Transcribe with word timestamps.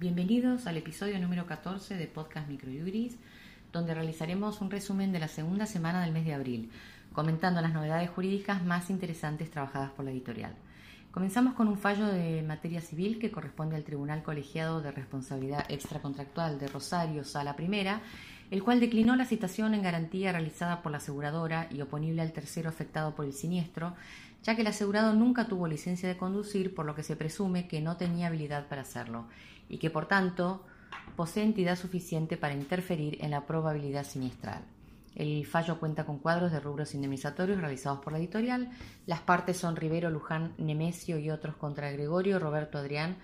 Bienvenidos 0.00 0.66
al 0.66 0.78
episodio 0.78 1.18
número 1.18 1.44
14 1.44 1.94
de 1.94 2.06
Podcast 2.06 2.48
Microjuris, 2.48 3.18
donde 3.70 3.92
realizaremos 3.92 4.62
un 4.62 4.70
resumen 4.70 5.12
de 5.12 5.18
la 5.18 5.28
segunda 5.28 5.66
semana 5.66 6.00
del 6.00 6.10
mes 6.10 6.24
de 6.24 6.32
abril, 6.32 6.70
comentando 7.12 7.60
las 7.60 7.74
novedades 7.74 8.08
jurídicas 8.08 8.64
más 8.64 8.88
interesantes 8.88 9.50
trabajadas 9.50 9.90
por 9.90 10.06
la 10.06 10.10
editorial. 10.10 10.54
Comenzamos 11.10 11.52
con 11.52 11.68
un 11.68 11.76
fallo 11.76 12.06
de 12.06 12.40
materia 12.40 12.80
civil 12.80 13.18
que 13.18 13.30
corresponde 13.30 13.76
al 13.76 13.84
Tribunal 13.84 14.22
Colegiado 14.22 14.80
de 14.80 14.90
Responsabilidad 14.90 15.70
Extracontractual 15.70 16.58
de 16.58 16.68
Rosario, 16.68 17.22
Sala 17.22 17.54
Primera, 17.54 18.00
el 18.50 18.62
cual 18.64 18.80
declinó 18.80 19.14
la 19.16 19.24
citación 19.24 19.74
en 19.74 19.82
garantía 19.82 20.32
realizada 20.32 20.82
por 20.82 20.92
la 20.92 20.98
aseguradora 20.98 21.68
y 21.70 21.80
oponible 21.80 22.22
al 22.22 22.32
tercero 22.32 22.68
afectado 22.68 23.14
por 23.14 23.24
el 23.24 23.32
siniestro, 23.32 23.94
ya 24.42 24.54
que 24.54 24.62
el 24.62 24.66
asegurado 24.66 25.12
nunca 25.14 25.46
tuvo 25.46 25.68
licencia 25.68 26.08
de 26.08 26.16
conducir, 26.16 26.74
por 26.74 26.86
lo 26.86 26.94
que 26.94 27.02
se 27.02 27.16
presume 27.16 27.68
que 27.68 27.80
no 27.80 27.96
tenía 27.96 28.26
habilidad 28.26 28.68
para 28.68 28.82
hacerlo 28.82 29.26
y 29.68 29.78
que 29.78 29.90
por 29.90 30.06
tanto 30.06 30.64
posee 31.16 31.44
entidad 31.44 31.76
suficiente 31.76 32.36
para 32.36 32.54
interferir 32.54 33.18
en 33.20 33.30
la 33.30 33.46
probabilidad 33.46 34.04
siniestral. 34.04 34.62
El 35.14 35.44
fallo 35.46 35.78
cuenta 35.78 36.04
con 36.06 36.18
cuadros 36.18 36.52
de 36.52 36.60
rubros 36.60 36.94
indemnizatorios 36.94 37.60
realizados 37.60 38.00
por 38.00 38.12
la 38.12 38.18
editorial. 38.18 38.70
Las 39.06 39.20
partes 39.20 39.56
son 39.56 39.76
Rivero, 39.76 40.08
Luján, 40.10 40.54
Nemesio 40.56 41.18
y 41.18 41.30
otros 41.30 41.56
contra 41.56 41.90
Gregorio, 41.90 42.38
Roberto 42.38 42.78
Adrián 42.78 43.16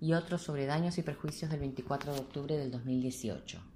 y 0.00 0.14
otros 0.14 0.42
sobre 0.42 0.66
daños 0.66 0.98
y 0.98 1.02
perjuicios 1.02 1.50
del 1.50 1.60
24 1.60 2.14
de 2.14 2.20
octubre 2.20 2.56
del 2.56 2.70
2018. 2.70 3.71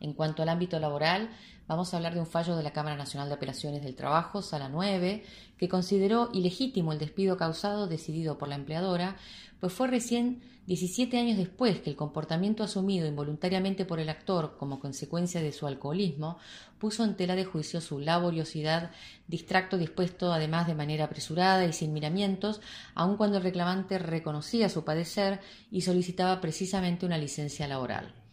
En 0.00 0.12
cuanto 0.12 0.42
al 0.42 0.48
ámbito 0.48 0.78
laboral, 0.78 1.30
vamos 1.66 1.92
a 1.92 1.96
hablar 1.96 2.14
de 2.14 2.20
un 2.20 2.26
fallo 2.26 2.56
de 2.56 2.62
la 2.62 2.72
Cámara 2.72 2.96
Nacional 2.96 3.28
de 3.28 3.34
Apelaciones 3.34 3.82
del 3.82 3.96
Trabajo, 3.96 4.42
Sala 4.42 4.68
9, 4.68 5.24
que 5.58 5.68
consideró 5.68 6.30
ilegítimo 6.32 6.92
el 6.92 6.98
despido 6.98 7.36
causado 7.36 7.86
decidido 7.86 8.38
por 8.38 8.48
la 8.48 8.56
empleadora, 8.56 9.16
pues 9.60 9.72
fue 9.72 9.88
recién 9.88 10.42
17 10.66 11.16
años 11.16 11.38
después 11.38 11.80
que 11.80 11.90
el 11.90 11.96
comportamiento 11.96 12.64
asumido 12.64 13.06
involuntariamente 13.06 13.84
por 13.84 14.00
el 14.00 14.08
actor 14.08 14.56
como 14.58 14.80
consecuencia 14.80 15.40
de 15.40 15.52
su 15.52 15.66
alcoholismo 15.66 16.38
puso 16.78 17.04
en 17.04 17.16
tela 17.16 17.36
de 17.36 17.44
juicio 17.44 17.80
su 17.80 18.00
laboriosidad, 18.00 18.90
distracto 19.28 19.78
dispuesto 19.78 20.32
además 20.32 20.66
de 20.66 20.74
manera 20.74 21.04
apresurada 21.04 21.64
y 21.64 21.72
sin 21.72 21.92
miramientos, 21.92 22.60
aun 22.94 23.16
cuando 23.16 23.38
el 23.38 23.44
reclamante 23.44 23.98
reconocía 23.98 24.68
su 24.68 24.84
padecer 24.84 25.40
y 25.70 25.82
solicitaba 25.82 26.40
precisamente 26.40 27.06
una 27.06 27.16
licencia 27.16 27.68
laboral. 27.68 28.25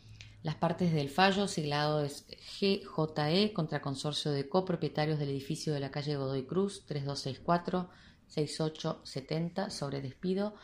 Las 0.43 0.55
partes 0.55 0.91
del 0.91 1.09
fallo, 1.09 1.47
siglado 1.47 2.03
es 2.03 2.25
GJE 2.59 3.53
contra 3.53 3.81
consorcio 3.81 4.29
de 4.33 4.49
copropietarios 4.49 5.17
del 5.17 5.29
edificio 5.29 5.73
de 5.73 5.79
la 5.79 5.89
calle 5.89 6.17
Godoy 6.17 6.43
Cruz 6.43 6.85
3264 6.85 7.89
6870 8.27 9.69
sobre 9.69 10.01
despido 10.01 10.55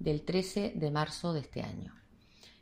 del 0.00 0.22
13 0.22 0.72
de 0.74 0.90
marzo 0.90 1.32
de 1.32 1.40
este 1.40 1.62
año. 1.62 1.94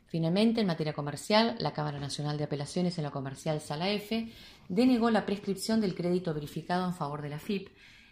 Finalmente, 0.05 0.61
en 0.61 0.67
materia 0.67 0.93
comercial, 0.93 1.55
la 1.59 1.73
Cámara 1.73 1.99
Nacional 1.99 2.37
de 2.37 2.43
Apelaciones 2.43 2.99
en 2.99 3.03
la 3.03 3.11
comercial 3.11 3.61
Sala 3.61 3.89
F 3.89 4.31
denegó 4.67 5.09
la 5.09 5.25
prescripción 5.25 5.81
del 5.81 5.95
crédito 5.95 6.35
verificado 6.35 6.85
en 6.85 6.93
favor 6.93 7.23
de 7.23 7.29
la 7.29 7.39
FIP, 7.39 7.69